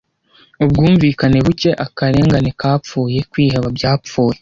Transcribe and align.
Ubwumvikane 0.63 1.37
buke, 1.45 1.69
akarengane 1.85 2.49
kapfuye, 2.59 3.17
kwiheba 3.31 3.67
byapfuye; 3.77 4.37